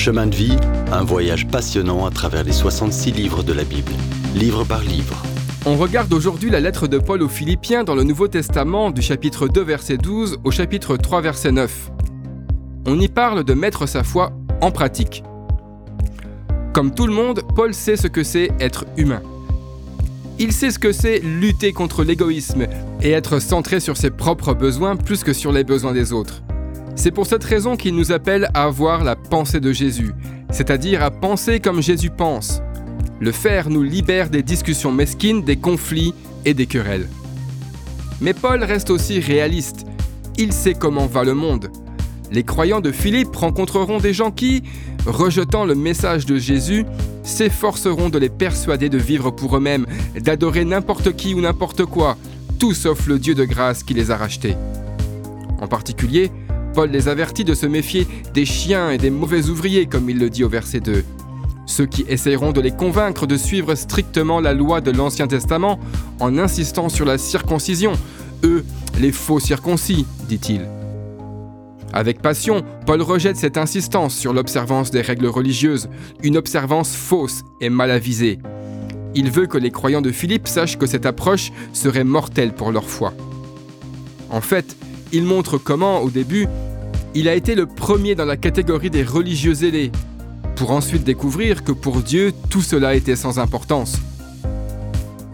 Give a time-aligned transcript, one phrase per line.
[0.00, 0.56] Chemin de vie,
[0.92, 3.92] un voyage passionnant à travers les 66 livres de la Bible,
[4.34, 5.22] livre par livre.
[5.66, 9.46] On regarde aujourd'hui la lettre de Paul aux Philippiens dans le Nouveau Testament du chapitre
[9.46, 11.90] 2 verset 12 au chapitre 3 verset 9.
[12.86, 14.32] On y parle de mettre sa foi
[14.62, 15.22] en pratique.
[16.72, 19.20] Comme tout le monde, Paul sait ce que c'est être humain.
[20.38, 22.68] Il sait ce que c'est lutter contre l'égoïsme
[23.02, 26.42] et être centré sur ses propres besoins plus que sur les besoins des autres.
[26.94, 30.12] C'est pour cette raison qu'il nous appelle à avoir la pensée de Jésus,
[30.50, 32.62] c'est-à-dire à penser comme Jésus pense,
[33.20, 37.06] le faire nous libère des discussions mesquines, des conflits et des querelles.
[38.20, 39.86] Mais Paul reste aussi réaliste.
[40.38, 41.70] Il sait comment va le monde.
[42.32, 44.62] Les croyants de Philippe rencontreront des gens qui,
[45.06, 46.84] rejetant le message de Jésus,
[47.22, 49.86] s'efforceront de les persuader de vivre pour eux-mêmes,
[50.18, 52.16] d'adorer n'importe qui ou n'importe quoi,
[52.58, 54.56] tout sauf le Dieu de grâce qui les a rachetés.
[55.60, 56.30] En particulier,
[56.74, 60.30] Paul les avertit de se méfier des chiens et des mauvais ouvriers, comme il le
[60.30, 61.04] dit au verset 2.
[61.66, 65.78] Ceux qui essayeront de les convaincre de suivre strictement la loi de l'Ancien Testament
[66.18, 67.92] en insistant sur la circoncision,
[68.44, 68.64] eux,
[69.00, 70.66] les faux circoncis, dit-il.
[71.92, 75.88] Avec passion, Paul rejette cette insistance sur l'observance des règles religieuses,
[76.22, 78.38] une observance fausse et mal avisée.
[79.14, 82.88] Il veut que les croyants de Philippe sachent que cette approche serait mortelle pour leur
[82.88, 83.12] foi.
[84.30, 84.76] En fait,
[85.12, 86.46] il montre comment, au début,
[87.14, 89.90] il a été le premier dans la catégorie des religieux zélés,
[90.56, 93.98] pour ensuite découvrir que pour Dieu, tout cela était sans importance.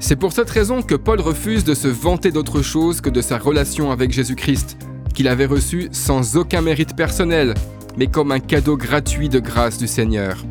[0.00, 3.38] C'est pour cette raison que Paul refuse de se vanter d'autre chose que de sa
[3.38, 4.76] relation avec Jésus-Christ,
[5.14, 7.54] qu'il avait reçu sans aucun mérite personnel,
[7.96, 10.44] mais comme un cadeau gratuit de grâce du Seigneur.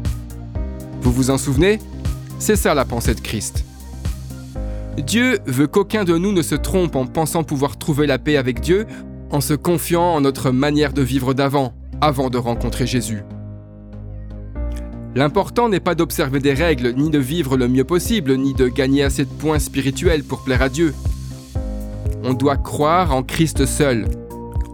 [1.02, 1.80] Vous vous en souvenez?
[2.40, 3.66] C'est ça la pensée de Christ.
[4.98, 8.62] Dieu veut qu'aucun de nous ne se trompe en pensant pouvoir trouver la paix avec
[8.62, 8.86] Dieu
[9.32, 13.24] en se confiant en notre manière de vivre d'avant, avant de rencontrer Jésus.
[15.14, 19.04] L'important n'est pas d'observer des règles, ni de vivre le mieux possible, ni de gagner
[19.04, 20.94] assez de points spirituels pour plaire à Dieu.
[22.24, 24.06] On doit croire en Christ seul.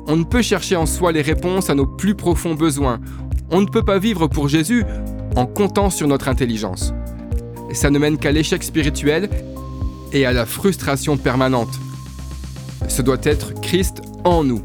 [0.08, 3.00] On ne peut chercher en soi les réponses à nos plus profonds besoins.
[3.50, 4.86] On ne peut pas vivre pour Jésus
[5.36, 6.94] en comptant sur notre intelligence.
[7.74, 9.30] Ça ne mène qu'à l'échec spirituel
[10.14, 11.80] et à la frustration permanente.
[12.88, 14.62] Ce doit être Christ en nous.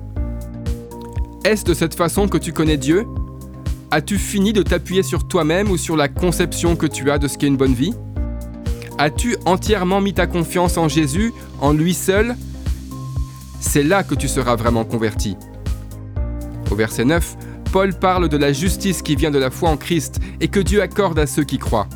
[1.45, 3.07] Est-ce de cette façon que tu connais Dieu?
[3.91, 7.37] As-tu fini de t'appuyer sur toi-même ou sur la conception que tu as de ce
[7.37, 7.95] qu'est une bonne vie?
[8.99, 12.37] As-tu entièrement mis ta confiance en Jésus, en lui seul?
[13.61, 15.37] C'est là que tu seras vraiment converti.
[16.71, 17.37] Au verset 9,
[17.73, 20.81] Paul parle de la justice qui vient de la foi en Christ et que Dieu
[20.81, 21.89] accorde à ceux qui croient.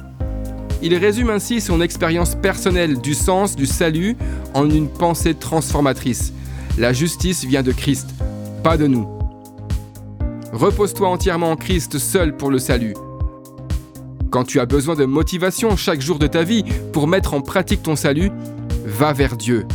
[0.83, 4.17] Il résume ainsi son expérience personnelle du sens du salut
[4.55, 6.33] en une pensée transformatrice.
[6.79, 8.09] La justice vient de Christ,
[8.63, 9.09] pas de nous.
[10.53, 12.95] Repose-toi entièrement en Christ seul pour le salut.
[14.31, 17.83] Quand tu as besoin de motivation chaque jour de ta vie pour mettre en pratique
[17.83, 18.31] ton salut,
[18.85, 19.67] va vers Dieu.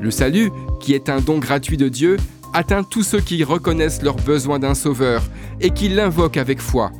[0.00, 2.16] Le salut, qui est un don gratuit de Dieu,
[2.52, 5.22] atteint tous ceux qui reconnaissent leur besoin d'un sauveur
[5.60, 6.92] et qui l'invoquent avec foi.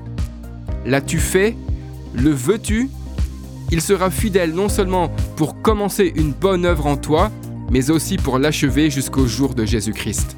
[0.84, 1.56] L'as-tu fait?
[2.14, 2.90] Le veux-tu?
[3.70, 7.30] Il sera fidèle non seulement pour commencer une bonne œuvre en toi,
[7.70, 10.36] mais aussi pour l'achever jusqu'au jour de Jésus-Christ.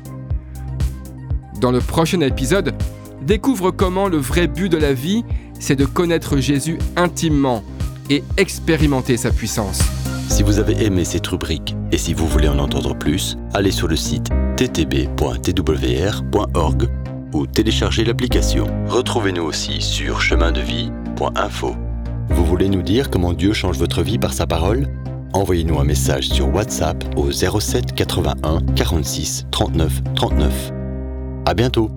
[1.60, 2.74] Dans le prochain épisode,
[3.22, 5.24] découvre comment le vrai but de la vie,
[5.58, 7.62] c'est de connaître Jésus intimement
[8.10, 9.80] et expérimenter sa puissance.
[10.28, 13.88] Si vous avez aimé cette rubrique et si vous voulez en entendre plus, allez sur
[13.88, 15.28] le site ttb.twr.org
[17.32, 18.66] ou téléchargez l'application.
[18.86, 21.85] Retrouvez-nous aussi sur chemindevie.info.
[22.28, 24.86] Vous voulez nous dire comment Dieu change votre vie par sa parole?
[25.32, 30.72] Envoyez-nous un message sur WhatsApp au 07 81 46 39 39.
[31.44, 31.90] À bientôt